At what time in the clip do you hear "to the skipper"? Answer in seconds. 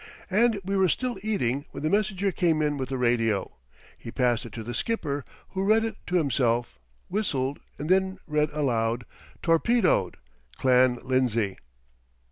4.53-5.23